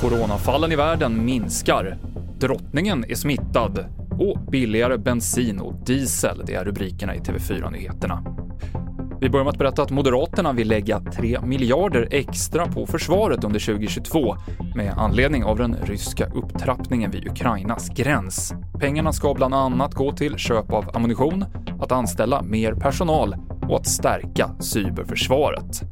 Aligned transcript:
Coronafallen 0.00 0.72
i 0.72 0.76
världen 0.76 1.24
minskar. 1.24 1.98
Drottningen 2.40 3.04
är 3.08 3.14
smittad 3.14 3.84
och 4.10 4.38
billigare 4.50 4.98
bensin 4.98 5.60
och 5.60 5.74
diesel, 5.86 6.42
det 6.46 6.54
är 6.54 6.64
rubrikerna 6.64 7.14
i 7.14 7.18
TV4-nyheterna. 7.18 8.24
Vi 9.20 9.30
börjar 9.30 9.44
med 9.44 9.50
att 9.50 9.58
berätta 9.58 9.82
att 9.82 9.90
Moderaterna 9.90 10.52
vill 10.52 10.68
lägga 10.68 11.00
3 11.00 11.40
miljarder 11.40 12.08
extra 12.10 12.66
på 12.66 12.86
försvaret 12.86 13.44
under 13.44 13.60
2022 13.60 14.36
med 14.76 14.94
anledning 14.96 15.44
av 15.44 15.58
den 15.58 15.76
ryska 15.82 16.26
upptrappningen 16.26 17.10
vid 17.10 17.28
Ukrainas 17.28 17.88
gräns. 17.88 18.54
Pengarna 18.80 19.12
ska 19.12 19.34
bland 19.34 19.54
annat 19.54 19.94
gå 19.94 20.12
till 20.12 20.36
köp 20.36 20.72
av 20.72 20.90
ammunition, 20.94 21.44
att 21.80 21.92
anställa 21.92 22.42
mer 22.42 22.74
personal 22.74 23.34
och 23.68 23.76
att 23.76 23.86
stärka 23.86 24.50
cyberförsvaret. 24.60 25.82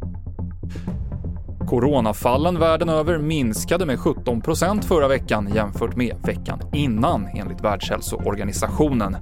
Coronafallen 1.67 2.59
världen 2.59 2.89
över 2.89 3.19
minskade 3.19 3.87
med 3.87 3.99
17 3.99 4.41
procent 4.41 4.85
förra 4.85 5.09
veckan 5.09 5.53
jämfört 5.55 5.97
med 5.97 6.17
veckan 6.25 6.61
innan, 6.73 7.27
enligt 7.35 7.61
Världshälsoorganisationen. 7.61 9.17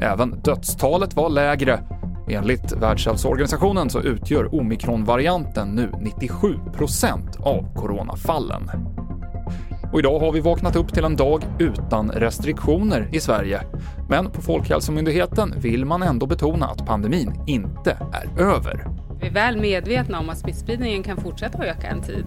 Även 0.00 0.30
dödstalet 0.30 1.16
var 1.16 1.30
lägre. 1.30 1.80
Enligt 2.28 2.72
Världshälsoorganisationen 2.72 3.90
så 3.90 4.00
utgör 4.00 4.54
omikronvarianten 4.54 5.68
nu 5.68 5.92
97 6.00 6.54
procent 6.72 7.36
av 7.40 7.74
coronafallen. 7.74 8.70
Och 9.92 9.98
idag 9.98 10.18
har 10.18 10.32
vi 10.32 10.40
vaknat 10.40 10.76
upp 10.76 10.94
till 10.94 11.04
en 11.04 11.16
dag 11.16 11.44
utan 11.58 12.10
restriktioner 12.10 13.08
i 13.12 13.20
Sverige. 13.20 13.60
Men 14.08 14.30
på 14.30 14.42
Folkhälsomyndigheten 14.42 15.54
vill 15.56 15.84
man 15.84 16.02
ändå 16.02 16.26
betona 16.26 16.66
att 16.66 16.86
pandemin 16.86 17.34
inte 17.46 17.96
är 18.12 18.42
över. 18.42 18.86
Vi 19.20 19.26
är 19.26 19.32
väl 19.32 19.60
medvetna 19.60 20.18
om 20.18 20.30
att 20.30 20.38
smittspridningen 20.38 21.02
kan 21.02 21.16
fortsätta 21.16 21.58
att 21.58 21.64
öka 21.64 21.86
en 21.86 22.02
tid. 22.02 22.24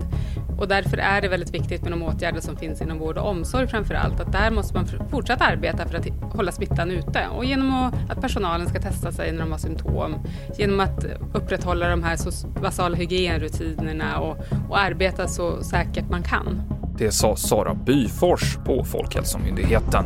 Och 0.58 0.68
därför 0.68 0.98
är 0.98 1.22
det 1.22 1.28
väldigt 1.28 1.54
viktigt 1.54 1.82
med 1.82 1.92
de 1.92 2.04
åtgärder 2.04 2.42
som 2.42 2.58
finns 2.58 2.82
inom 2.82 3.00
vård 3.00 3.18
och 3.18 3.30
omsorg 3.30 3.68
framför 3.68 3.94
allt. 3.94 4.20
Att 4.20 4.32
där 4.32 4.52
måste 4.52 4.74
man 4.74 4.88
fortsätta 5.10 5.46
arbeta 5.46 5.86
för 5.88 5.98
att 5.98 6.08
hålla 6.34 6.52
smittan 6.52 6.92
ute. 6.92 7.28
Och 7.38 7.46
genom 7.46 7.92
att 8.10 8.22
personalen 8.22 8.68
ska 8.68 8.82
testa 8.82 9.12
sig 9.12 9.32
när 9.32 9.40
de 9.40 9.52
har 9.52 9.60
symptom. 9.60 10.16
Genom 10.58 10.80
att 10.80 11.06
upprätthålla 11.34 11.90
de 11.90 12.04
här 12.04 12.18
basala 12.62 12.96
hygienrutinerna 12.96 14.20
och, 14.20 14.38
och 14.70 14.80
arbeta 14.80 15.28
så 15.28 15.64
säkert 15.64 16.10
man 16.10 16.24
kan. 16.24 16.62
Det 16.98 17.12
sa 17.12 17.36
Sara 17.36 17.74
Byfors 17.74 18.58
på 18.66 18.84
Folkhälsomyndigheten. 18.84 20.06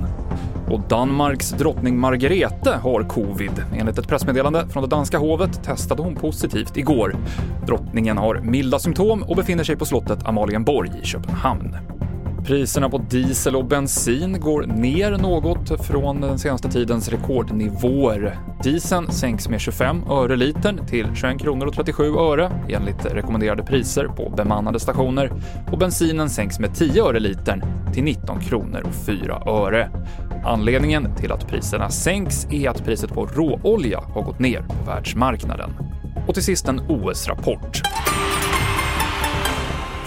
Och 0.70 0.80
Danmarks 0.90 1.50
drottning 1.50 2.00
Margrethe 2.00 2.72
har 2.84 3.04
covid. 3.04 3.52
Enligt 3.78 3.98
ett 3.98 4.08
pressmeddelande 4.08 4.68
från 4.70 4.84
det 4.84 4.90
danska 4.90 5.18
hovet 5.18 5.64
testade 5.64 6.02
hon 6.02 6.16
positivt 6.16 6.78
igår. 6.78 7.16
Drottningen 7.68 8.18
har 8.18 8.36
milda 8.36 8.80
symptom 8.80 9.24
och 9.24 9.36
befinner 9.36 9.64
sig 9.64 9.76
på 9.76 9.86
slottet 9.86 10.26
Amalienborg 10.26 10.92
i 11.04 11.06
Köpenhamn. 11.06 11.99
Priserna 12.46 12.90
på 12.90 12.98
diesel 12.98 13.56
och 13.56 13.66
bensin 13.66 14.40
går 14.40 14.64
ner 14.64 15.12
något 15.12 15.86
från 15.86 16.22
den 16.22 16.40
senaste 16.40 16.72
tidens 16.72 17.10
rekordnivåer. 17.10 18.40
Dieseln 18.64 19.12
sänks 19.12 19.50
med 19.50 19.62
25 19.62 20.04
öre 20.10 20.36
litern 20.36 20.88
till 20.88 21.08
21 21.16 21.40
kronor 21.40 21.68
och 21.68 21.74
37 21.74 22.04
öre 22.04 22.52
enligt 22.70 23.06
rekommenderade 23.06 23.64
priser 23.64 24.08
på 24.08 24.30
bemannade 24.30 24.80
stationer 24.80 25.32
och 25.72 25.78
bensinen 25.78 26.30
sänks 26.30 26.60
med 26.60 26.76
10 26.76 27.04
öre 27.04 27.20
litern 27.20 27.64
till 27.94 28.04
19 28.04 28.40
kronor 28.40 28.82
och 28.86 29.06
4 29.06 29.44
öre. 29.46 29.92
Anledningen 30.46 31.16
till 31.16 31.32
att 31.32 31.48
priserna 31.48 31.90
sänks 31.90 32.48
är 32.52 32.70
att 32.70 32.86
priset 32.86 33.14
på 33.14 33.26
råolja 33.26 34.00
har 34.00 34.22
gått 34.22 34.40
ner 34.40 34.62
på 34.62 34.86
världsmarknaden. 34.86 35.70
Och 36.28 36.34
till 36.34 36.44
sist 36.44 36.68
en 36.68 36.80
OS-rapport. 36.80 37.82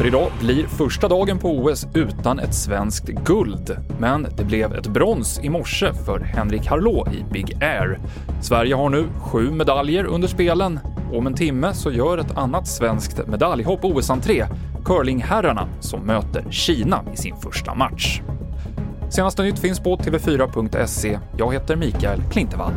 För 0.02 0.08
idag 0.08 0.30
blir 0.40 0.66
första 0.66 1.08
dagen 1.08 1.38
på 1.38 1.48
OS 1.48 1.86
utan 1.94 2.38
ett 2.38 2.54
svenskt 2.54 3.06
guld. 3.06 3.76
Men 3.98 4.26
det 4.36 4.44
blev 4.44 4.74
ett 4.74 4.86
brons 4.86 5.40
i 5.42 5.48
morse 5.48 5.92
för 6.06 6.20
Henrik 6.20 6.66
Harlå 6.66 7.06
i 7.12 7.32
Big 7.32 7.62
Air. 7.62 8.00
Sverige 8.40 8.74
har 8.74 8.90
nu 8.90 9.06
sju 9.20 9.50
medaljer 9.50 10.04
under 10.04 10.28
spelen. 10.28 10.80
Om 11.12 11.26
en 11.26 11.34
timme 11.34 11.74
så 11.74 11.92
gör 11.92 12.18
ett 12.18 12.36
annat 12.36 12.68
svenskt 12.68 13.26
medaljhopp 13.26 13.84
OS-entré, 13.84 14.46
curlingherrarna, 14.84 15.68
som 15.80 16.00
möter 16.00 16.44
Kina 16.50 17.04
i 17.14 17.16
sin 17.16 17.36
första 17.36 17.74
match. 17.74 18.20
Senaste 19.10 19.42
nytt 19.42 19.58
finns 19.58 19.80
på 19.80 19.96
tv4.se. 19.96 21.18
Jag 21.38 21.52
heter 21.52 21.76
Mikael 21.76 22.22
Klintevall. 22.30 22.72